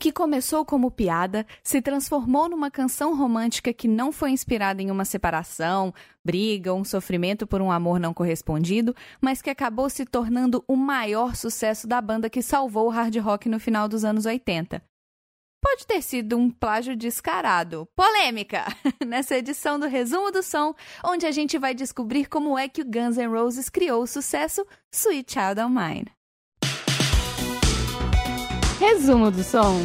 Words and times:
Que 0.00 0.10
começou 0.10 0.64
como 0.64 0.90
piada 0.90 1.46
se 1.62 1.82
transformou 1.82 2.48
numa 2.48 2.70
canção 2.70 3.14
romântica 3.14 3.70
que 3.70 3.86
não 3.86 4.10
foi 4.10 4.30
inspirada 4.30 4.80
em 4.80 4.90
uma 4.90 5.04
separação, 5.04 5.92
briga 6.24 6.72
ou 6.72 6.80
um 6.80 6.84
sofrimento 6.84 7.46
por 7.46 7.60
um 7.60 7.70
amor 7.70 8.00
não 8.00 8.14
correspondido, 8.14 8.96
mas 9.20 9.42
que 9.42 9.50
acabou 9.50 9.90
se 9.90 10.06
tornando 10.06 10.64
o 10.66 10.74
maior 10.74 11.36
sucesso 11.36 11.86
da 11.86 12.00
banda 12.00 12.30
que 12.30 12.40
salvou 12.40 12.86
o 12.86 12.90
hard 12.90 13.14
rock 13.18 13.46
no 13.46 13.60
final 13.60 13.86
dos 13.86 14.02
anos 14.02 14.24
80. 14.24 14.82
Pode 15.62 15.86
ter 15.86 16.00
sido 16.00 16.38
um 16.38 16.50
plágio 16.50 16.96
descarado. 16.96 17.86
Polêmica! 17.94 18.64
Nessa 19.06 19.36
edição 19.36 19.78
do 19.78 19.86
Resumo 19.86 20.32
do 20.32 20.42
Som, 20.42 20.74
onde 21.04 21.26
a 21.26 21.30
gente 21.30 21.58
vai 21.58 21.74
descobrir 21.74 22.26
como 22.26 22.58
é 22.58 22.66
que 22.66 22.80
o 22.80 22.86
Guns 22.86 23.18
N' 23.18 23.28
Roses 23.28 23.68
criou 23.68 24.02
o 24.02 24.06
sucesso 24.06 24.66
Sweet 24.90 25.30
Child 25.30 25.60
of 25.60 25.70
Mine. 25.70 26.19
Resumo 28.80 29.30
do 29.30 29.44
som. 29.44 29.76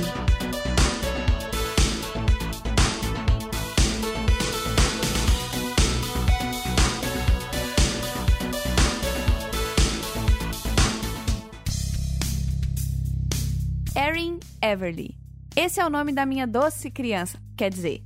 Erin 13.93 14.39
Everly. 14.61 15.13
Esse 15.57 15.81
é 15.81 15.85
o 15.85 15.89
nome 15.89 16.13
da 16.13 16.25
minha 16.25 16.47
doce 16.47 16.89
criança, 16.89 17.37
quer 17.57 17.69
dizer, 17.69 18.01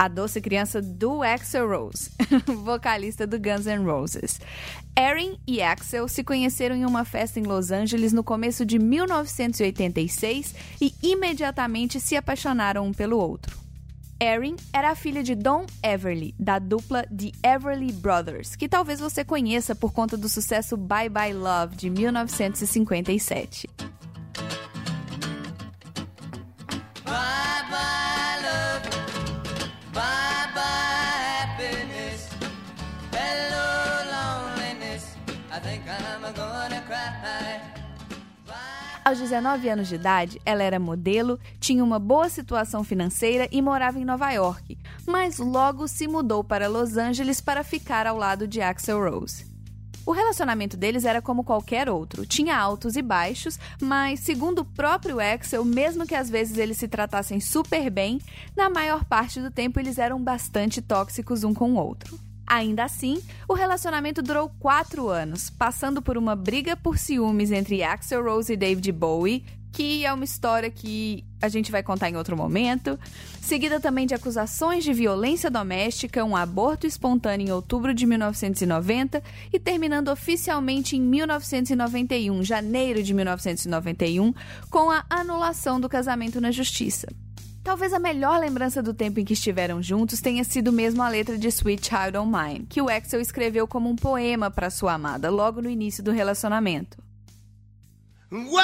a 0.00 0.08
doce 0.08 0.40
criança 0.40 0.80
do 0.80 1.22
Axel 1.22 1.68
Rose, 1.68 2.10
vocalista 2.64 3.26
do 3.26 3.38
Guns 3.38 3.66
N' 3.66 3.84
Roses. 3.84 4.40
Erin 4.98 5.38
e 5.46 5.60
Axel 5.60 6.08
se 6.08 6.24
conheceram 6.24 6.74
em 6.74 6.86
uma 6.86 7.04
festa 7.04 7.38
em 7.38 7.42
Los 7.42 7.70
Angeles 7.70 8.10
no 8.10 8.24
começo 8.24 8.64
de 8.64 8.78
1986 8.78 10.54
e 10.80 10.94
imediatamente 11.02 12.00
se 12.00 12.16
apaixonaram 12.16 12.86
um 12.86 12.94
pelo 12.94 13.18
outro. 13.18 13.54
Erin 14.18 14.56
era 14.72 14.92
a 14.92 14.94
filha 14.94 15.22
de 15.22 15.34
Don 15.34 15.66
Everly, 15.82 16.34
da 16.38 16.58
dupla 16.58 17.02
The 17.02 17.32
Everly 17.46 17.92
Brothers, 17.92 18.56
que 18.56 18.70
talvez 18.70 19.00
você 19.00 19.22
conheça 19.22 19.74
por 19.74 19.92
conta 19.92 20.16
do 20.16 20.30
sucesso 20.30 20.78
Bye 20.78 21.10
Bye 21.10 21.34
Love 21.34 21.76
de 21.76 21.90
1957. 21.90 23.68
Aos 39.10 39.18
19 39.18 39.68
anos 39.68 39.88
de 39.88 39.96
idade, 39.96 40.40
ela 40.46 40.62
era 40.62 40.78
modelo, 40.78 41.36
tinha 41.58 41.82
uma 41.82 41.98
boa 41.98 42.28
situação 42.28 42.84
financeira 42.84 43.48
e 43.50 43.60
morava 43.60 43.98
em 43.98 44.04
Nova 44.04 44.30
York, 44.30 44.78
mas 45.04 45.38
logo 45.38 45.88
se 45.88 46.06
mudou 46.06 46.44
para 46.44 46.68
Los 46.68 46.96
Angeles 46.96 47.40
para 47.40 47.64
ficar 47.64 48.06
ao 48.06 48.16
lado 48.16 48.46
de 48.46 48.60
Axel 48.60 49.00
Rose. 49.00 49.44
O 50.06 50.12
relacionamento 50.12 50.76
deles 50.76 51.04
era 51.04 51.20
como 51.20 51.42
qualquer 51.42 51.90
outro, 51.90 52.24
tinha 52.24 52.56
altos 52.56 52.94
e 52.94 53.02
baixos, 53.02 53.58
mas, 53.82 54.20
segundo 54.20 54.60
o 54.60 54.64
próprio 54.64 55.18
Axel, 55.18 55.64
mesmo 55.64 56.06
que 56.06 56.14
às 56.14 56.30
vezes 56.30 56.56
eles 56.56 56.76
se 56.76 56.86
tratassem 56.86 57.40
super 57.40 57.90
bem, 57.90 58.20
na 58.56 58.70
maior 58.70 59.04
parte 59.04 59.40
do 59.40 59.50
tempo 59.50 59.80
eles 59.80 59.98
eram 59.98 60.22
bastante 60.22 60.80
tóxicos 60.80 61.42
um 61.42 61.52
com 61.52 61.72
o 61.72 61.84
outro. 61.84 62.29
Ainda 62.50 62.82
assim, 62.82 63.22
o 63.46 63.54
relacionamento 63.54 64.20
durou 64.20 64.50
quatro 64.58 65.08
anos, 65.08 65.48
passando 65.48 66.02
por 66.02 66.18
uma 66.18 66.34
briga 66.34 66.76
por 66.76 66.98
ciúmes 66.98 67.52
entre 67.52 67.80
Axel 67.84 68.24
Rose 68.24 68.52
e 68.52 68.56
David 68.56 68.90
Bowie, 68.90 69.44
que 69.72 70.04
é 70.04 70.12
uma 70.12 70.24
história 70.24 70.68
que 70.68 71.24
a 71.40 71.48
gente 71.48 71.70
vai 71.70 71.80
contar 71.80 72.10
em 72.10 72.16
outro 72.16 72.36
momento, 72.36 72.98
seguida 73.40 73.78
também 73.78 74.04
de 74.04 74.14
acusações 74.14 74.82
de 74.82 74.92
violência 74.92 75.48
doméstica, 75.48 76.24
um 76.24 76.34
aborto 76.34 76.88
espontâneo 76.88 77.46
em 77.46 77.52
outubro 77.52 77.94
de 77.94 78.04
1990 78.04 79.22
e 79.52 79.60
terminando 79.60 80.08
oficialmente 80.08 80.96
em 80.96 81.00
1991, 81.00 82.42
janeiro 82.42 83.00
de 83.00 83.14
1991, 83.14 84.34
com 84.68 84.90
a 84.90 85.04
anulação 85.08 85.80
do 85.80 85.88
casamento 85.88 86.40
na 86.40 86.50
justiça. 86.50 87.06
Talvez 87.62 87.92
a 87.92 87.98
melhor 87.98 88.40
lembrança 88.40 88.82
do 88.82 88.94
tempo 88.94 89.20
em 89.20 89.24
que 89.24 89.34
estiveram 89.34 89.82
juntos 89.82 90.20
tenha 90.20 90.42
sido 90.44 90.72
mesmo 90.72 91.02
a 91.02 91.08
letra 91.08 91.36
de 91.36 91.48
Sweet 91.48 91.86
Child 91.86 92.16
O' 92.16 92.26
Mine, 92.26 92.66
que 92.66 92.80
o 92.80 92.88
Axel 92.88 93.20
escreveu 93.20 93.68
como 93.68 93.90
um 93.90 93.96
poema 93.96 94.50
para 94.50 94.70
sua 94.70 94.94
amada 94.94 95.30
logo 95.30 95.60
no 95.60 95.68
início 95.68 96.02
do 96.02 96.10
relacionamento. 96.10 96.96
Wow, 98.32 98.40
wow, 98.46 98.60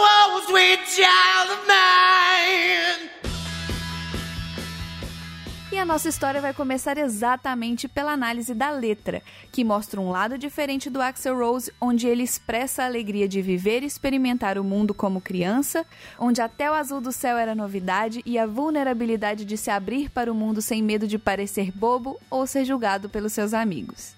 wow, 0.00 0.40
sweet 0.48 0.80
child 0.88 1.52
of 1.52 1.66
mine. 1.68 2.13
A 5.84 5.86
nossa 5.86 6.08
história 6.08 6.40
vai 6.40 6.54
começar 6.54 6.96
exatamente 6.96 7.86
pela 7.86 8.12
análise 8.12 8.54
da 8.54 8.70
letra, 8.70 9.22
que 9.52 9.62
mostra 9.62 10.00
um 10.00 10.08
lado 10.08 10.38
diferente 10.38 10.88
do 10.88 10.98
Axel 10.98 11.36
Rose, 11.36 11.70
onde 11.78 12.06
ele 12.06 12.22
expressa 12.22 12.82
a 12.82 12.86
alegria 12.86 13.28
de 13.28 13.42
viver 13.42 13.82
e 13.82 13.86
experimentar 13.86 14.56
o 14.56 14.64
mundo 14.64 14.94
como 14.94 15.20
criança, 15.20 15.84
onde 16.18 16.40
até 16.40 16.70
o 16.70 16.74
azul 16.74 17.02
do 17.02 17.12
céu 17.12 17.36
era 17.36 17.54
novidade 17.54 18.22
e 18.24 18.38
a 18.38 18.46
vulnerabilidade 18.46 19.44
de 19.44 19.58
se 19.58 19.70
abrir 19.70 20.08
para 20.08 20.32
o 20.32 20.34
mundo 20.34 20.62
sem 20.62 20.82
medo 20.82 21.06
de 21.06 21.18
parecer 21.18 21.70
bobo 21.70 22.18
ou 22.30 22.46
ser 22.46 22.64
julgado 22.64 23.10
pelos 23.10 23.34
seus 23.34 23.52
amigos. 23.52 24.14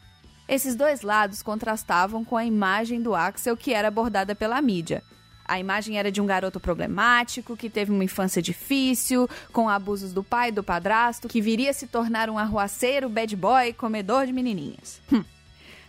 Esses 0.48 0.76
dois 0.76 1.02
lados 1.02 1.42
contrastavam 1.42 2.24
com 2.24 2.36
a 2.36 2.44
imagem 2.44 3.02
do 3.02 3.12
Axel 3.12 3.56
que 3.56 3.74
era 3.74 3.88
abordada 3.88 4.36
pela 4.36 4.62
mídia, 4.62 5.02
a 5.46 5.58
imagem 5.58 5.98
era 5.98 6.10
de 6.10 6.20
um 6.20 6.26
garoto 6.26 6.58
problemático, 6.58 7.56
que 7.56 7.70
teve 7.70 7.92
uma 7.92 8.04
infância 8.04 8.42
difícil, 8.42 9.28
com 9.52 9.68
abusos 9.68 10.12
do 10.12 10.22
pai 10.22 10.48
e 10.48 10.52
do 10.52 10.62
padrasto, 10.62 11.28
que 11.28 11.40
viria 11.40 11.70
a 11.70 11.74
se 11.74 11.86
tornar 11.86 12.28
um 12.28 12.38
arruaceiro, 12.38 13.08
bad 13.08 13.34
boy, 13.36 13.72
comedor 13.72 14.26
de 14.26 14.32
menininhas. 14.32 15.00
Hum. 15.12 15.24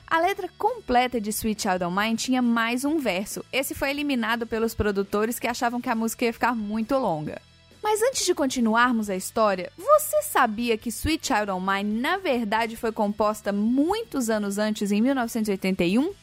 A 0.10 0.22
letra 0.22 0.50
completa 0.58 1.20
de 1.20 1.32
Sweet 1.32 1.64
Child 1.64 1.84
O' 1.84 1.92
Mine 1.92 2.16
tinha 2.16 2.42
mais 2.42 2.86
um 2.86 2.98
verso. 2.98 3.44
Esse 3.52 3.76
foi 3.76 3.90
eliminado 3.90 4.48
pelos 4.48 4.74
produtores 4.74 5.38
que 5.38 5.48
achavam 5.48 5.82
que 5.82 5.90
a 5.90 5.96
música 5.96 6.24
ia 6.24 6.32
ficar 6.32 6.56
muito 6.56 6.96
longa. 6.98 7.42
Mas 7.84 8.02
antes 8.02 8.26
de 8.26 8.34
continuarmos 8.34 9.10
a 9.10 9.16
história, 9.16 9.72
você 9.78 10.22
sabia 10.22 10.78
que 10.78 10.90
Sweet 10.90 11.28
Child 11.28 11.52
O' 11.52 11.60
Mine 11.60 12.00
na 12.00 12.18
verdade 12.18 12.78
foi 12.78 12.92
composta 12.92 13.52
muitos 13.52 14.30
anos 14.30 14.58
antes, 14.58 14.92
em 14.92 15.02
1981? 15.02 16.14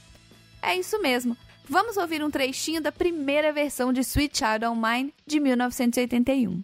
É 0.62 0.76
isso 0.76 1.00
mesmo. 1.02 1.36
Vamos 1.68 1.96
ouvir 1.96 2.22
um 2.22 2.30
trechinho 2.30 2.80
da 2.80 2.92
primeira 2.92 3.52
versão 3.52 3.92
de 3.92 4.00
Sweet 4.00 4.38
Child 4.38 4.66
O' 4.66 4.76
Mine 4.76 5.14
de 5.26 5.40
1981. 5.40 6.62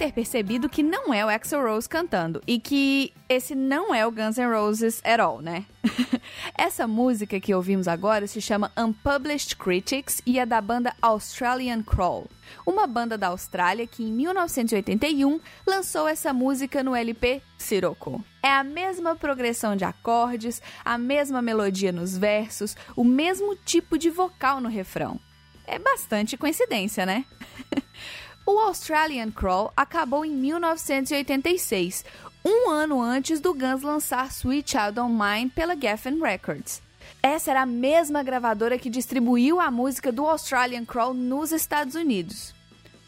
Ter 0.00 0.14
percebido 0.14 0.66
que 0.66 0.82
não 0.82 1.12
é 1.12 1.22
o 1.26 1.28
Axl 1.28 1.60
Rose 1.60 1.86
cantando 1.86 2.40
e 2.46 2.58
que 2.58 3.12
esse 3.28 3.54
não 3.54 3.94
é 3.94 4.06
o 4.06 4.10
Guns 4.10 4.38
N' 4.38 4.50
Roses 4.50 4.98
at 5.04 5.20
all, 5.20 5.42
né? 5.42 5.66
Essa 6.56 6.86
música 6.86 7.38
que 7.38 7.54
ouvimos 7.54 7.86
agora 7.86 8.26
se 8.26 8.40
chama 8.40 8.72
Unpublished 8.78 9.56
Critics 9.56 10.22
e 10.24 10.38
é 10.38 10.46
da 10.46 10.58
banda 10.58 10.94
Australian 11.02 11.82
Crawl, 11.82 12.26
uma 12.64 12.86
banda 12.86 13.18
da 13.18 13.26
Austrália 13.26 13.86
que 13.86 14.02
em 14.02 14.10
1981 14.10 15.38
lançou 15.66 16.08
essa 16.08 16.32
música 16.32 16.82
no 16.82 16.94
LP 16.94 17.42
Sirocco. 17.58 18.24
É 18.42 18.54
a 18.54 18.64
mesma 18.64 19.14
progressão 19.14 19.76
de 19.76 19.84
acordes, 19.84 20.62
a 20.82 20.96
mesma 20.96 21.42
melodia 21.42 21.92
nos 21.92 22.16
versos, 22.16 22.74
o 22.96 23.04
mesmo 23.04 23.54
tipo 23.54 23.98
de 23.98 24.08
vocal 24.08 24.62
no 24.62 24.68
refrão. 24.70 25.20
É 25.66 25.78
bastante 25.78 26.38
coincidência, 26.38 27.04
né? 27.04 27.26
o 28.46 28.58
Australian 28.58 29.30
Crawl 29.30 29.72
acabou 29.76 30.24
em 30.24 30.30
1986, 30.30 32.04
um 32.44 32.70
ano 32.70 33.00
antes 33.00 33.40
do 33.40 33.52
Guns 33.52 33.82
lançar 33.82 34.28
Sweet 34.30 34.70
Child 34.70 35.00
O' 35.00 35.08
Mine 35.08 35.50
pela 35.50 35.76
Geffen 35.76 36.20
Records. 36.20 36.82
Essa 37.22 37.50
era 37.50 37.62
a 37.62 37.66
mesma 37.66 38.22
gravadora 38.22 38.78
que 38.78 38.88
distribuiu 38.88 39.60
a 39.60 39.70
música 39.70 40.10
do 40.10 40.26
Australian 40.26 40.84
Crawl 40.84 41.12
nos 41.12 41.52
Estados 41.52 41.94
Unidos. 41.94 42.54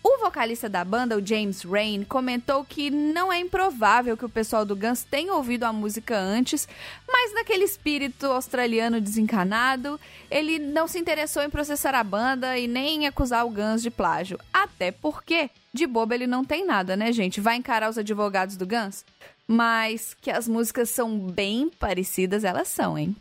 O 0.04 0.18
vocalista 0.18 0.68
da 0.68 0.84
banda, 0.84 1.16
o 1.16 1.24
James 1.24 1.62
Rain, 1.62 2.02
comentou 2.02 2.64
que 2.64 2.90
não 2.90 3.32
é 3.32 3.38
improvável 3.38 4.16
que 4.16 4.24
o 4.24 4.28
pessoal 4.28 4.64
do 4.64 4.74
Guns 4.74 5.04
tenha 5.04 5.32
ouvido 5.32 5.62
a 5.62 5.72
música 5.72 6.18
antes, 6.18 6.66
mas 7.06 7.32
naquele 7.32 7.62
espírito 7.62 8.26
australiano 8.26 9.00
desencanado, 9.00 10.00
ele 10.28 10.58
não 10.58 10.88
se 10.88 10.98
interessou 10.98 11.44
em 11.44 11.50
processar 11.50 11.94
a 11.94 12.02
banda 12.02 12.58
e 12.58 12.66
nem 12.66 13.06
acusar 13.06 13.46
o 13.46 13.50
Guns 13.50 13.80
de 13.80 13.92
plágio. 13.92 14.40
Até 14.52 14.90
porque, 14.90 15.48
de 15.72 15.86
boba 15.86 16.16
ele 16.16 16.26
não 16.26 16.44
tem 16.44 16.66
nada, 16.66 16.96
né, 16.96 17.12
gente? 17.12 17.40
Vai 17.40 17.54
encarar 17.54 17.88
os 17.88 17.96
advogados 17.96 18.56
do 18.56 18.66
Guns? 18.66 19.04
Mas 19.46 20.16
que 20.20 20.32
as 20.32 20.48
músicas 20.48 20.90
são 20.90 21.16
bem 21.16 21.70
parecidas, 21.78 22.42
elas 22.42 22.66
são, 22.66 22.98
hein? 22.98 23.14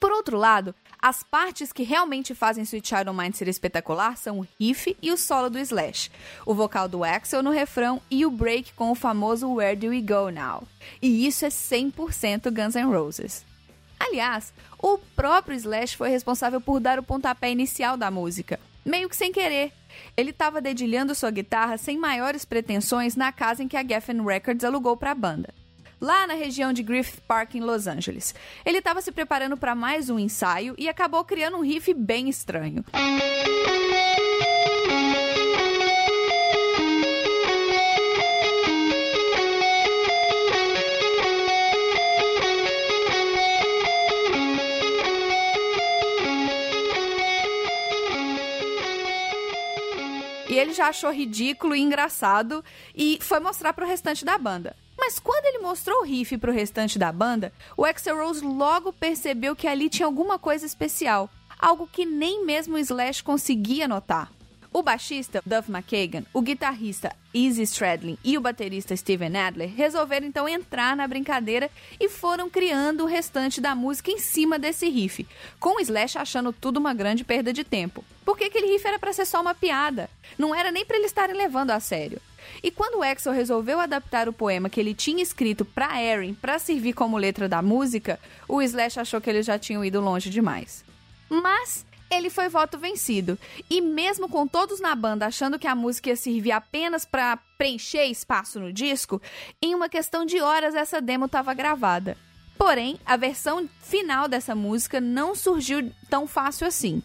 Por 0.00 0.10
outro 0.10 0.36
lado, 0.36 0.74
as 1.02 1.22
partes 1.22 1.72
que 1.72 1.82
realmente 1.82 2.34
fazem 2.34 2.62
Sweet 2.62 2.86
Child 2.86 3.08
O' 3.08 3.14
Mine 3.14 3.32
ser 3.32 3.48
espetacular 3.48 4.18
são 4.18 4.40
o 4.40 4.46
riff 4.58 4.94
e 5.00 5.10
o 5.10 5.16
solo 5.16 5.48
do 5.48 5.58
Slash, 5.58 6.10
o 6.44 6.54
vocal 6.54 6.86
do 6.88 7.02
Axel 7.02 7.42
no 7.42 7.50
refrão 7.50 8.02
e 8.10 8.26
o 8.26 8.30
break 8.30 8.74
com 8.74 8.90
o 8.90 8.94
famoso 8.94 9.50
Where 9.54 9.76
Do 9.76 9.88
We 9.88 10.02
Go 10.02 10.30
Now. 10.30 10.68
E 11.00 11.26
isso 11.26 11.46
é 11.46 11.48
100% 11.48 12.50
Guns 12.50 12.74
N' 12.74 12.92
Roses. 12.92 13.46
Aliás, 13.98 14.52
o 14.78 14.98
próprio 14.98 15.56
Slash 15.56 15.96
foi 15.96 16.10
responsável 16.10 16.60
por 16.60 16.80
dar 16.80 16.98
o 16.98 17.02
pontapé 17.02 17.50
inicial 17.50 17.96
da 17.96 18.10
música, 18.10 18.60
meio 18.84 19.08
que 19.08 19.16
sem 19.16 19.32
querer. 19.32 19.72
Ele 20.16 20.30
estava 20.30 20.60
dedilhando 20.60 21.14
sua 21.14 21.30
guitarra 21.30 21.78
sem 21.78 21.98
maiores 21.98 22.44
pretensões 22.44 23.16
na 23.16 23.32
casa 23.32 23.62
em 23.62 23.68
que 23.68 23.76
a 23.76 23.86
Geffen 23.86 24.22
Records 24.22 24.64
alugou 24.64 24.96
para 24.96 25.12
a 25.12 25.14
banda 25.14 25.59
lá 26.00 26.26
na 26.26 26.34
região 26.34 26.72
de 26.72 26.82
Griffith 26.82 27.20
Park, 27.26 27.54
em 27.54 27.60
Los 27.60 27.86
Angeles. 27.86 28.34
Ele 28.64 28.78
estava 28.78 29.00
se 29.00 29.12
preparando 29.12 29.56
para 29.56 29.74
mais 29.74 30.08
um 30.08 30.18
ensaio 30.18 30.74
e 30.78 30.88
acabou 30.88 31.24
criando 31.24 31.56
um 31.56 31.62
riff 31.62 31.92
bem 31.92 32.28
estranho. 32.28 32.84
E 50.48 50.58
ele 50.58 50.72
já 50.72 50.88
achou 50.88 51.12
ridículo 51.12 51.76
e 51.76 51.80
engraçado 51.80 52.64
e 52.92 53.20
foi 53.20 53.38
mostrar 53.38 53.72
para 53.72 53.84
o 53.84 53.88
restante 53.88 54.24
da 54.24 54.36
banda. 54.36 54.74
Mas 55.00 55.18
quando 55.18 55.46
ele 55.46 55.60
mostrou 55.60 56.02
o 56.02 56.04
riff 56.04 56.36
pro 56.36 56.52
restante 56.52 56.98
da 56.98 57.10
banda, 57.10 57.50
o 57.74 57.86
Axel 57.86 58.18
Rose 58.18 58.44
logo 58.44 58.92
percebeu 58.92 59.56
que 59.56 59.66
ali 59.66 59.88
tinha 59.88 60.04
alguma 60.04 60.38
coisa 60.38 60.66
especial, 60.66 61.30
algo 61.58 61.88
que 61.90 62.04
nem 62.04 62.44
mesmo 62.44 62.74
o 62.74 62.78
Slash 62.78 63.22
conseguia 63.22 63.88
notar. 63.88 64.30
O 64.72 64.82
baixista 64.84 65.42
Duff 65.44 65.68
McKagan, 65.68 66.24
o 66.32 66.40
guitarrista 66.40 67.12
Izzy 67.34 67.62
Stradlin 67.62 68.16
e 68.22 68.38
o 68.38 68.40
baterista 68.40 68.96
Steven 68.96 69.36
Adler 69.36 69.68
resolveram 69.74 70.28
então 70.28 70.48
entrar 70.48 70.94
na 70.94 71.08
brincadeira 71.08 71.68
e 71.98 72.08
foram 72.08 72.48
criando 72.48 73.02
o 73.02 73.06
restante 73.06 73.60
da 73.60 73.74
música 73.74 74.12
em 74.12 74.18
cima 74.18 74.60
desse 74.60 74.88
riff, 74.88 75.26
com 75.58 75.76
o 75.76 75.80
Slash 75.80 76.18
achando 76.18 76.52
tudo 76.52 76.78
uma 76.78 76.94
grande 76.94 77.24
perda 77.24 77.52
de 77.52 77.64
tempo. 77.64 78.04
Porque 78.24 78.44
aquele 78.44 78.68
riff 78.68 78.86
era 78.86 78.98
para 78.98 79.12
ser 79.12 79.24
só 79.24 79.40
uma 79.40 79.56
piada, 79.56 80.08
não 80.38 80.54
era 80.54 80.70
nem 80.70 80.84
para 80.84 80.96
eles 80.96 81.10
estarem 81.10 81.36
levando 81.36 81.72
a 81.72 81.80
sério. 81.80 82.20
E 82.62 82.70
quando 82.70 82.98
o 82.98 83.02
Axel 83.02 83.32
resolveu 83.32 83.80
adaptar 83.80 84.28
o 84.28 84.32
poema 84.32 84.70
que 84.70 84.78
ele 84.78 84.94
tinha 84.94 85.22
escrito 85.22 85.64
para 85.64 86.00
Erin 86.00 86.32
para 86.32 86.60
servir 86.60 86.92
como 86.92 87.18
letra 87.18 87.48
da 87.48 87.60
música, 87.60 88.20
o 88.46 88.62
Slash 88.62 89.00
achou 89.00 89.20
que 89.20 89.28
eles 89.28 89.46
já 89.46 89.58
tinham 89.58 89.84
ido 89.84 90.00
longe 90.00 90.30
demais. 90.30 90.84
Mas 91.28 91.84
ele 92.10 92.28
foi 92.28 92.48
voto 92.48 92.78
vencido. 92.78 93.38
E 93.68 93.80
mesmo 93.80 94.28
com 94.28 94.46
todos 94.46 94.80
na 94.80 94.94
banda 94.94 95.26
achando 95.26 95.58
que 95.58 95.66
a 95.66 95.74
música 95.74 96.10
ia 96.10 96.16
servir 96.16 96.52
apenas 96.52 97.04
para 97.04 97.38
preencher 97.56 98.06
espaço 98.06 98.58
no 98.58 98.72
disco, 98.72 99.22
em 99.62 99.74
uma 99.74 99.88
questão 99.88 100.26
de 100.26 100.40
horas 100.40 100.74
essa 100.74 101.00
demo 101.00 101.26
estava 101.26 101.54
gravada. 101.54 102.16
Porém, 102.58 103.00
a 103.06 103.16
versão 103.16 103.68
final 103.80 104.28
dessa 104.28 104.54
música 104.54 105.00
não 105.00 105.34
surgiu 105.34 105.90
tão 106.10 106.26
fácil 106.26 106.66
assim. 106.66 107.02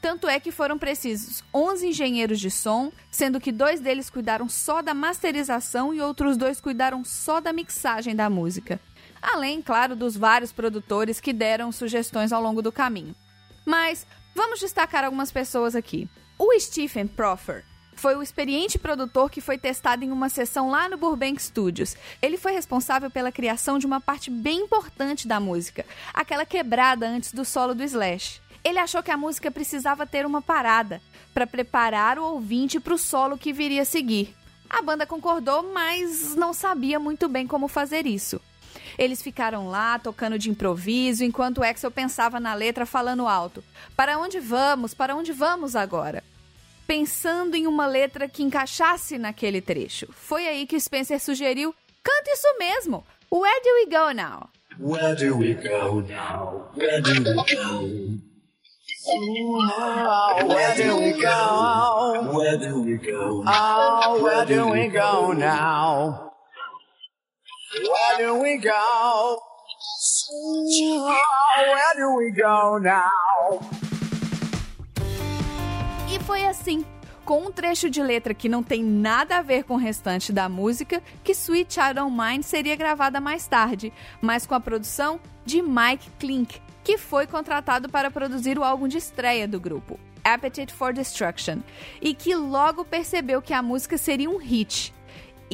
Tanto 0.00 0.28
é 0.28 0.40
que 0.40 0.50
foram 0.50 0.78
precisos 0.78 1.44
11 1.54 1.88
engenheiros 1.88 2.40
de 2.40 2.50
som, 2.50 2.92
sendo 3.10 3.40
que 3.40 3.52
dois 3.52 3.80
deles 3.80 4.10
cuidaram 4.10 4.48
só 4.48 4.82
da 4.82 4.92
masterização 4.92 5.94
e 5.94 6.00
outros 6.00 6.36
dois 6.36 6.60
cuidaram 6.60 7.04
só 7.04 7.40
da 7.40 7.52
mixagem 7.52 8.14
da 8.14 8.28
música. 8.28 8.80
Além, 9.20 9.62
claro, 9.62 9.94
dos 9.94 10.16
vários 10.16 10.52
produtores 10.52 11.20
que 11.20 11.32
deram 11.32 11.70
sugestões 11.70 12.32
ao 12.32 12.42
longo 12.42 12.60
do 12.60 12.72
caminho. 12.72 13.14
Mas 13.64 14.04
Vamos 14.34 14.60
destacar 14.60 15.04
algumas 15.04 15.30
pessoas 15.30 15.74
aqui. 15.74 16.08
O 16.38 16.58
Stephen 16.58 17.06
Proffer 17.06 17.64
foi 17.94 18.16
o 18.16 18.22
experiente 18.22 18.78
produtor 18.78 19.30
que 19.30 19.40
foi 19.40 19.58
testado 19.58 20.04
em 20.04 20.10
uma 20.10 20.28
sessão 20.28 20.70
lá 20.70 20.88
no 20.88 20.96
Burbank 20.96 21.40
Studios. 21.40 21.96
Ele 22.20 22.36
foi 22.36 22.52
responsável 22.52 23.10
pela 23.10 23.30
criação 23.30 23.78
de 23.78 23.86
uma 23.86 24.00
parte 24.00 24.30
bem 24.30 24.60
importante 24.60 25.28
da 25.28 25.38
música, 25.38 25.84
aquela 26.12 26.44
quebrada 26.44 27.06
antes 27.06 27.32
do 27.32 27.44
solo 27.44 27.74
do 27.74 27.84
Slash. 27.84 28.40
Ele 28.64 28.78
achou 28.78 29.02
que 29.02 29.10
a 29.10 29.16
música 29.16 29.50
precisava 29.50 30.06
ter 30.06 30.24
uma 30.24 30.40
parada 30.40 31.00
para 31.34 31.46
preparar 31.46 32.18
o 32.18 32.24
ouvinte 32.24 32.80
para 32.80 32.94
o 32.94 32.98
solo 32.98 33.38
que 33.38 33.52
viria 33.52 33.82
a 33.82 33.86
seguir. 33.86 34.34
A 34.68 34.80
banda 34.80 35.06
concordou, 35.06 35.72
mas 35.72 36.34
não 36.34 36.52
sabia 36.52 36.98
muito 36.98 37.28
bem 37.28 37.46
como 37.46 37.68
fazer 37.68 38.06
isso. 38.06 38.40
Eles 38.98 39.22
ficaram 39.22 39.68
lá 39.68 39.98
tocando 39.98 40.38
de 40.38 40.50
improviso, 40.50 41.24
enquanto 41.24 41.58
o 41.58 41.64
Axel 41.64 41.90
pensava 41.90 42.38
na 42.38 42.54
letra 42.54 42.84
falando 42.86 43.26
alto: 43.26 43.62
Para 43.96 44.18
onde 44.18 44.40
vamos? 44.40 44.94
Para 44.94 45.14
onde 45.14 45.32
vamos 45.32 45.74
agora? 45.76 46.22
Pensando 46.86 47.54
em 47.54 47.66
uma 47.66 47.86
letra 47.86 48.28
que 48.28 48.42
encaixasse 48.42 49.18
naquele 49.18 49.60
trecho. 49.60 50.08
Foi 50.12 50.46
aí 50.46 50.66
que 50.66 50.78
Spencer 50.78 51.20
sugeriu: 51.20 51.74
Canta 52.02 52.30
isso 52.30 52.58
mesmo! 52.58 53.04
Where 53.30 53.62
do 53.62 53.70
we 53.74 53.86
go 53.86 54.12
now? 54.12 54.50
Where 54.78 55.14
do 55.14 55.38
we 55.38 55.54
go 55.54 56.00
now? 56.02 56.70
Where 56.74 57.00
do 57.00 57.12
we 57.12 57.34
go? 57.34 58.18
Oh, 59.04 60.46
where 60.46 60.74
do 60.76 60.96
we 60.98 61.12
go? 61.12 62.32
Where 62.32 62.56
do 62.58 62.82
we 62.82 62.96
go? 62.98 63.44
Oh, 63.46 64.18
where 64.22 64.44
do 64.46 64.68
we 64.68 64.88
go 64.88 65.32
now? 65.32 66.31
Where 67.74 68.26
do 68.26 68.42
we 68.42 68.58
go? 68.58 69.42
Where 71.56 71.96
do 71.96 72.16
we 72.16 72.30
go 72.30 72.78
now? 72.78 73.60
E 76.06 76.18
foi 76.26 76.44
assim, 76.44 76.84
com 77.24 77.46
um 77.46 77.50
trecho 77.50 77.88
de 77.88 78.02
letra 78.02 78.34
que 78.34 78.46
não 78.46 78.62
tem 78.62 78.84
nada 78.84 79.38
a 79.38 79.42
ver 79.42 79.64
com 79.64 79.74
o 79.74 79.78
restante 79.78 80.34
da 80.34 80.50
música, 80.50 81.02
que 81.24 81.32
Sweet 81.32 81.72
Child 81.72 82.00
O' 82.00 82.10
Mine 82.10 82.42
seria 82.42 82.76
gravada 82.76 83.22
mais 83.22 83.46
tarde, 83.46 83.90
mas 84.20 84.44
com 84.44 84.54
a 84.54 84.60
produção 84.60 85.18
de 85.42 85.62
Mike 85.62 86.10
Klink, 86.18 86.60
que 86.84 86.98
foi 86.98 87.26
contratado 87.26 87.88
para 87.88 88.10
produzir 88.10 88.58
o 88.58 88.64
álbum 88.64 88.86
de 88.86 88.98
estreia 88.98 89.48
do 89.48 89.58
grupo, 89.58 89.98
Appetite 90.22 90.74
for 90.74 90.92
Destruction, 90.92 91.60
e 92.02 92.12
que 92.12 92.34
logo 92.34 92.84
percebeu 92.84 93.40
que 93.40 93.54
a 93.54 93.62
música 93.62 93.96
seria 93.96 94.28
um 94.28 94.36
hit. 94.36 94.92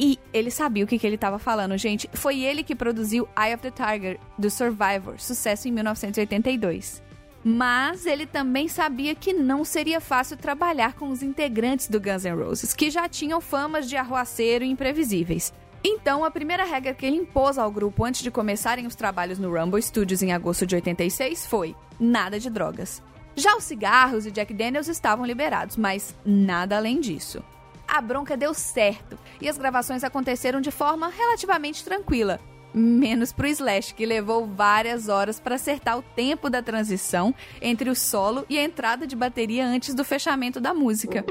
E 0.01 0.17
ele 0.31 0.49
sabia 0.49 0.85
o 0.85 0.87
que, 0.87 0.97
que 0.97 1.05
ele 1.05 1.15
estava 1.15 1.37
falando, 1.37 1.77
gente. 1.77 2.09
Foi 2.13 2.39
ele 2.39 2.63
que 2.63 2.73
produziu 2.73 3.27
Eye 3.37 3.53
of 3.53 3.61
the 3.61 3.69
Tiger, 3.69 4.17
do 4.37 4.49
Survivor, 4.49 5.19
sucesso 5.19 5.67
em 5.67 5.71
1982. 5.73 7.03
Mas 7.43 8.05
ele 8.05 8.25
também 8.25 8.69
sabia 8.69 9.13
que 9.13 9.33
não 9.33 9.65
seria 9.65 9.99
fácil 9.99 10.37
trabalhar 10.37 10.93
com 10.93 11.09
os 11.09 11.21
integrantes 11.21 11.89
do 11.89 11.99
Guns 11.99 12.23
N' 12.23 12.41
Roses, 12.41 12.73
que 12.73 12.89
já 12.89 13.09
tinham 13.09 13.41
famas 13.41 13.89
de 13.89 13.97
arruaceiro 13.97 14.63
e 14.63 14.69
imprevisíveis. 14.69 15.51
Então, 15.83 16.23
a 16.23 16.31
primeira 16.31 16.63
regra 16.63 16.93
que 16.93 17.05
ele 17.05 17.17
impôs 17.17 17.57
ao 17.57 17.69
grupo 17.69 18.05
antes 18.05 18.21
de 18.21 18.31
começarem 18.31 18.87
os 18.87 18.95
trabalhos 18.95 19.37
no 19.37 19.53
Rumble 19.53 19.81
Studios 19.81 20.23
em 20.23 20.31
agosto 20.31 20.65
de 20.65 20.75
86 20.75 21.45
foi: 21.45 21.75
nada 21.99 22.39
de 22.39 22.49
drogas. 22.49 23.03
Já 23.35 23.53
os 23.57 23.65
cigarros 23.65 24.25
e 24.25 24.31
Jack 24.31 24.53
Daniels 24.53 24.87
estavam 24.87 25.25
liberados, 25.25 25.75
mas 25.75 26.15
nada 26.25 26.77
além 26.77 27.01
disso. 27.01 27.43
A 27.89 28.01
bronca 28.01 28.37
deu 28.37 28.53
certo 28.53 29.17
e 29.41 29.49
as 29.49 29.57
gravações 29.57 30.03
aconteceram 30.03 30.61
de 30.61 30.71
forma 30.71 31.09
relativamente 31.09 31.83
tranquila. 31.83 32.39
Menos 32.71 33.33
pro 33.33 33.47
Slash, 33.47 33.95
que 33.95 34.05
levou 34.05 34.45
várias 34.45 35.09
horas 35.09 35.39
para 35.39 35.55
acertar 35.55 35.97
o 35.97 36.03
tempo 36.03 36.49
da 36.49 36.61
transição 36.61 37.33
entre 37.59 37.89
o 37.89 37.95
solo 37.95 38.45
e 38.47 38.59
a 38.59 38.63
entrada 38.63 39.07
de 39.07 39.15
bateria 39.15 39.65
antes 39.65 39.95
do 39.95 40.03
fechamento 40.03 40.59
da 40.59 40.73
música. 40.73 41.25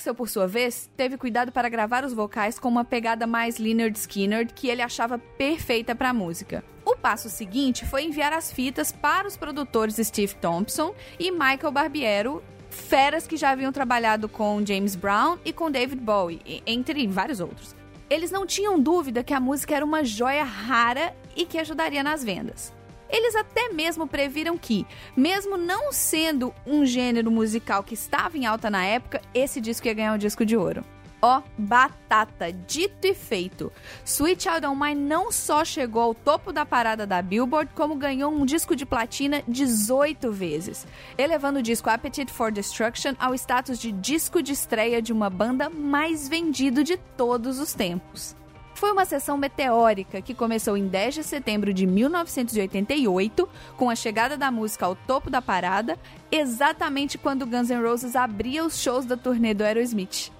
Axel, 0.00 0.14
por 0.14 0.30
sua 0.30 0.46
vez, 0.46 0.90
teve 0.96 1.18
cuidado 1.18 1.52
para 1.52 1.68
gravar 1.68 2.06
os 2.06 2.14
vocais 2.14 2.58
com 2.58 2.70
uma 2.70 2.86
pegada 2.86 3.26
mais 3.26 3.58
Leonard 3.58 3.98
Skinner 3.98 4.50
que 4.50 4.68
ele 4.68 4.80
achava 4.80 5.18
perfeita 5.18 5.94
para 5.94 6.08
a 6.08 6.14
música. 6.14 6.64
O 6.86 6.96
passo 6.96 7.28
seguinte 7.28 7.84
foi 7.84 8.04
enviar 8.04 8.32
as 8.32 8.50
fitas 8.50 8.90
para 8.90 9.28
os 9.28 9.36
produtores 9.36 9.96
Steve 9.96 10.34
Thompson 10.36 10.94
e 11.18 11.30
Michael 11.30 11.70
Barbiero, 11.70 12.42
feras 12.70 13.26
que 13.26 13.36
já 13.36 13.50
haviam 13.50 13.70
trabalhado 13.70 14.26
com 14.26 14.64
James 14.64 14.96
Brown 14.96 15.36
e 15.44 15.52
com 15.52 15.70
David 15.70 16.00
Bowie, 16.00 16.62
entre 16.66 17.06
vários 17.06 17.38
outros. 17.38 17.76
Eles 18.08 18.30
não 18.30 18.46
tinham 18.46 18.80
dúvida 18.80 19.22
que 19.22 19.34
a 19.34 19.38
música 19.38 19.76
era 19.76 19.84
uma 19.84 20.02
joia 20.02 20.44
rara 20.44 21.14
e 21.36 21.44
que 21.44 21.58
ajudaria 21.58 22.02
nas 22.02 22.24
vendas. 22.24 22.72
Eles 23.10 23.34
até 23.34 23.68
mesmo 23.70 24.06
previram 24.06 24.56
que, 24.56 24.86
mesmo 25.16 25.56
não 25.56 25.92
sendo 25.92 26.54
um 26.66 26.86
gênero 26.86 27.30
musical 27.30 27.82
que 27.82 27.94
estava 27.94 28.38
em 28.38 28.46
alta 28.46 28.70
na 28.70 28.84
época, 28.84 29.20
esse 29.34 29.60
disco 29.60 29.86
ia 29.86 29.94
ganhar 29.94 30.14
um 30.14 30.18
disco 30.18 30.44
de 30.44 30.56
ouro. 30.56 30.84
Ó, 31.22 31.38
oh, 31.38 31.42
batata, 31.58 32.50
dito 32.50 33.06
e 33.06 33.14
feito. 33.14 33.70
Sweet 34.06 34.44
Child 34.44 34.66
O' 34.66 34.74
Mine 34.74 35.02
não 35.02 35.30
só 35.30 35.66
chegou 35.66 36.00
ao 36.00 36.14
topo 36.14 36.50
da 36.50 36.64
parada 36.64 37.06
da 37.06 37.20
Billboard, 37.20 37.70
como 37.74 37.94
ganhou 37.94 38.32
um 38.32 38.46
disco 38.46 38.74
de 38.74 38.86
platina 38.86 39.42
18 39.46 40.32
vezes, 40.32 40.86
elevando 41.18 41.58
o 41.58 41.62
disco 41.62 41.90
Appetite 41.90 42.32
for 42.32 42.50
Destruction 42.50 43.12
ao 43.18 43.34
status 43.34 43.78
de 43.78 43.92
disco 43.92 44.42
de 44.42 44.52
estreia 44.52 45.02
de 45.02 45.12
uma 45.12 45.28
banda 45.28 45.68
mais 45.68 46.26
vendido 46.26 46.82
de 46.82 46.96
todos 46.96 47.58
os 47.58 47.74
tempos. 47.74 48.34
Foi 48.80 48.92
uma 48.92 49.04
sessão 49.04 49.36
meteórica 49.36 50.22
que 50.22 50.32
começou 50.32 50.74
em 50.74 50.88
10 50.88 51.16
de 51.16 51.22
setembro 51.22 51.74
de 51.74 51.86
1988, 51.86 53.46
com 53.76 53.90
a 53.90 53.94
chegada 53.94 54.38
da 54.38 54.50
música 54.50 54.86
ao 54.86 54.96
topo 54.96 55.28
da 55.28 55.42
parada, 55.42 55.98
exatamente 56.32 57.18
quando 57.18 57.44
Guns 57.44 57.68
N' 57.68 57.82
Roses 57.82 58.16
abria 58.16 58.64
os 58.64 58.80
shows 58.80 59.04
da 59.04 59.18
turnê 59.18 59.52
do 59.52 59.62
Aerosmith. 59.62 60.32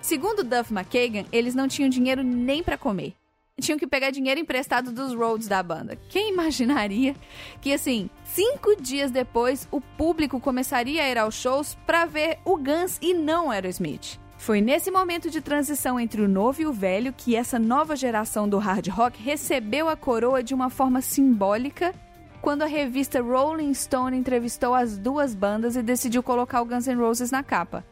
Segundo 0.00 0.42
Duff 0.42 0.74
McKagan, 0.74 1.26
eles 1.30 1.54
não 1.54 1.68
tinham 1.68 1.88
dinheiro 1.88 2.24
nem 2.24 2.60
para 2.60 2.76
comer. 2.76 3.14
Tinham 3.60 3.78
que 3.78 3.86
pegar 3.86 4.10
dinheiro 4.10 4.40
emprestado 4.40 4.90
dos 4.90 5.14
roads 5.14 5.46
da 5.46 5.62
banda. 5.62 5.96
Quem 6.08 6.30
imaginaria 6.34 7.14
que, 7.60 7.72
assim, 7.72 8.10
cinco 8.24 8.74
dias 8.82 9.12
depois, 9.12 9.68
o 9.70 9.80
público 9.80 10.40
começaria 10.40 11.04
a 11.04 11.08
ir 11.08 11.18
aos 11.18 11.36
shows 11.36 11.78
para 11.86 12.04
ver 12.04 12.40
o 12.44 12.56
Guns 12.56 12.98
e 13.00 13.14
não 13.14 13.46
o 13.46 13.50
Aerosmith? 13.52 14.18
Foi 14.38 14.60
nesse 14.60 14.90
momento 14.90 15.30
de 15.30 15.40
transição 15.40 15.98
entre 15.98 16.22
o 16.22 16.28
novo 16.28 16.62
e 16.62 16.66
o 16.66 16.72
velho 16.72 17.12
que 17.12 17.34
essa 17.34 17.58
nova 17.58 17.96
geração 17.96 18.48
do 18.48 18.58
hard 18.58 18.88
rock 18.88 19.22
recebeu 19.22 19.88
a 19.88 19.96
coroa 19.96 20.42
de 20.42 20.54
uma 20.54 20.70
forma 20.70 21.00
simbólica 21.00 21.94
quando 22.40 22.62
a 22.62 22.66
revista 22.66 23.20
Rolling 23.20 23.74
Stone 23.74 24.16
entrevistou 24.16 24.74
as 24.74 24.96
duas 24.96 25.34
bandas 25.34 25.74
e 25.74 25.82
decidiu 25.82 26.22
colocar 26.22 26.60
o 26.60 26.64
Guns 26.64 26.86
N' 26.86 26.94
Roses 26.94 27.30
na 27.30 27.42
capa. 27.42 27.84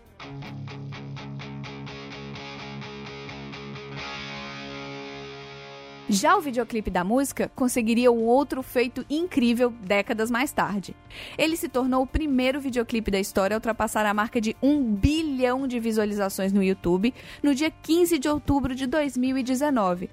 Já 6.15 6.37
o 6.37 6.41
videoclipe 6.41 6.93
da 6.93 7.03
música 7.03 7.51
conseguiria 7.57 8.13
um 8.13 8.23
outro 8.23 8.63
feito 8.63 9.05
incrível 9.11 9.71
décadas 9.71 10.31
mais 10.31 10.53
tarde. 10.53 10.95
Ele 11.37 11.57
se 11.57 11.69
tornou 11.69 12.05
o 12.05 12.07
primeiro 12.07 12.61
videoclipe 12.61 13.11
da 13.11 13.19
história 13.19 13.57
a 13.57 13.59
ultrapassar 13.59 14.07
a 14.07 14.15
marca 14.15 14.41
de 14.41 14.57
um 14.63 14.81
bilhão 14.81 15.67
de 15.67 15.81
visualizações 15.81 16.53
no 16.53 16.63
YouTube 16.63 17.13
no 17.43 17.53
dia 17.53 17.69
15 17.69 18.17
de 18.21 18.29
outubro 18.29 18.77
de 18.77 18.87
2019. 18.87 20.09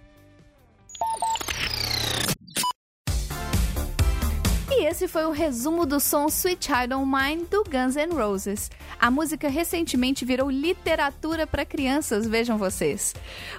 E 4.82 4.84
esse 4.84 5.08
foi 5.08 5.26
o 5.26 5.32
resumo 5.32 5.86
do 5.86 6.00
som 6.00 6.26
Sweet 6.26 6.66
Child 6.66 6.96
O' 6.96 7.06
Mine 7.06 7.46
do 7.46 7.64
Guns 7.64 7.96
N' 7.96 8.16
Roses. 8.16 8.72
A 9.00 9.12
música 9.12 9.48
recentemente 9.48 10.26
virou 10.26 10.50
literatura 10.50 11.46
para 11.46 11.64
crianças, 11.64 12.26
vejam 12.26 12.58
vocês. 12.58 13.14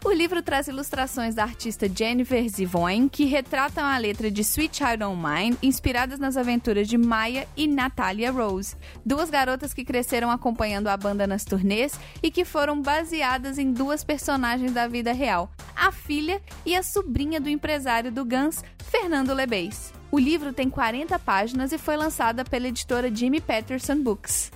O 0.05 0.11
livro 0.11 0.43
traz 0.43 0.67
ilustrações 0.67 1.33
da 1.33 1.45
artista 1.45 1.89
Jennifer 1.89 2.45
Zivoin, 2.49 3.09
que 3.09 3.25
retratam 3.25 3.85
a 3.85 3.97
letra 3.99 4.33
de 4.33 4.41
Sweet 4.41 4.79
Child 4.79 5.05
O' 5.05 5.17
Mine, 5.17 5.57
inspiradas 5.63 6.19
nas 6.19 6.37
aventuras 6.37 6.89
de 6.89 6.99
Maya 6.99 7.47
e 7.57 7.69
Natalia 7.69 8.33
Rose, 8.33 8.75
duas 9.07 9.31
garotas 9.31 9.73
que 9.73 9.85
cresceram 9.85 10.29
acompanhando 10.29 10.89
a 10.89 10.97
banda 10.97 11.25
nas 11.25 11.45
turnês 11.45 12.01
e 12.21 12.33
que 12.33 12.45
foram 12.45 12.83
baseadas 12.83 13.59
em 13.59 13.73
duas 13.73 14.03
personagens 14.03 14.73
da 14.73 14.89
vida 14.89 15.13
real, 15.13 15.53
a 15.77 15.93
filha 15.93 16.43
e 16.67 16.75
a 16.75 16.83
sobrinha 16.83 17.41
do 17.41 17.49
empresário 17.49 18.11
do 18.11 18.25
Guns, 18.25 18.65
Fernando 18.91 19.33
Lebeis. 19.33 20.02
O 20.13 20.19
livro 20.19 20.53
tem 20.53 20.69
40 20.69 21.19
páginas 21.19 21.73
e 21.73 21.79
foi 21.79 21.97
lançada 21.97 22.45
pela 22.45 22.69
editora 22.69 23.13
Jimmy 23.13 23.41
Patterson 23.41 23.97
Books. 23.97 24.53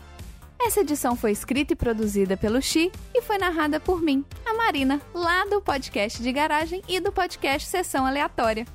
Essa 0.61 0.83
edição 0.83 1.17
foi 1.17 1.33
escrita 1.33 1.73
e 1.73 1.77
produzida 1.77 2.37
pelo 2.37 2.61
Xi 2.61 2.93
e 3.15 3.23
foi 3.23 3.39
narrada 3.39 3.81
por 3.81 4.03
mim, 4.03 4.23
a 4.45 4.53
Marina, 4.53 5.01
lá 5.15 5.47
do 5.47 5.63
podcast 5.63 6.23
de 6.23 6.31
garagem 6.31 6.83
e 6.87 7.01
do 7.01 7.11
podcast 7.11 7.71
Sessão 7.71 8.05
Aleatória. 8.05 8.67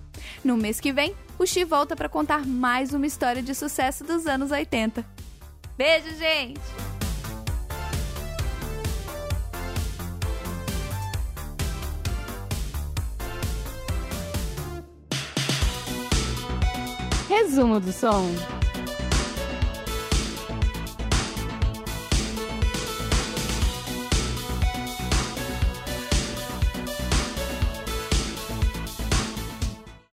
No 0.43 0.57
mês 0.57 0.79
que 0.79 0.91
vem, 0.91 1.15
o 1.37 1.45
Xi 1.45 1.63
volta 1.63 1.95
para 1.95 2.09
contar 2.09 2.47
mais 2.47 2.95
uma 2.95 3.05
história 3.05 3.43
de 3.43 3.53
sucesso 3.53 4.03
dos 4.03 4.25
anos 4.25 4.49
80. 4.49 5.05
Beijo, 5.77 6.17
gente! 6.17 6.90
Resumo 17.41 17.79
do 17.79 17.91
som. 17.91 18.60